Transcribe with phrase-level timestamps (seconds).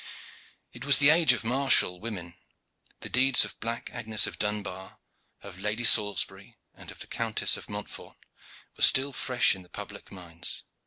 [0.73, 2.35] It was the age of martial women.
[3.01, 4.97] The deeds of black Agnes of Dunbar,
[5.43, 8.15] of Lady Salisbury and of the Countess of Montfort,
[8.75, 10.63] were still fresh in the public minds.